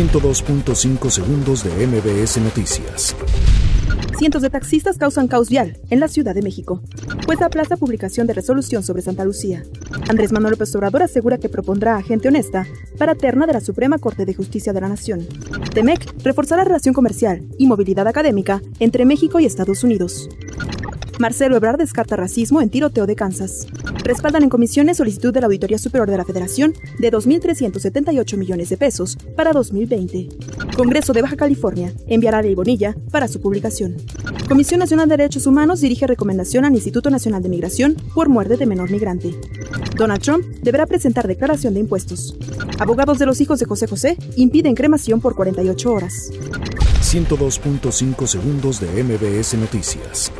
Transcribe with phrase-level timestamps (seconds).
[0.00, 3.14] 102.5 segundos de MBS Noticias.
[4.18, 6.80] Cientos de taxistas causan caos vial en la Ciudad de México.
[7.26, 9.62] Pues aplaza publicación de resolución sobre Santa Lucía.
[10.08, 12.66] Andrés Manuel López Obrador asegura que propondrá a gente honesta
[12.96, 15.28] para terna de la Suprema Corte de Justicia de la Nación.
[15.74, 20.30] TEMEC reforzará la relación comercial y movilidad académica entre México y Estados Unidos.
[21.20, 23.66] Marcelo Ebrard descarta racismo en tiroteo de Kansas.
[24.04, 28.78] Respaldan en comisiones solicitud de la Auditoría Superior de la Federación de 2.378 millones de
[28.78, 30.30] pesos para 2020.
[30.78, 33.98] Congreso de Baja California enviará ley Bonilla para su publicación.
[34.48, 38.64] Comisión Nacional de Derechos Humanos dirige recomendación al Instituto Nacional de Migración por muerte de
[38.64, 39.38] menor migrante.
[39.96, 42.34] Donald Trump deberá presentar declaración de impuestos.
[42.78, 46.30] Abogados de los hijos de José José impiden cremación por 48 horas.
[47.02, 50.32] 102.5 segundos de MBS Noticias.